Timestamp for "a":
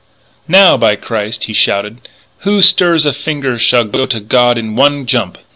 3.05-3.13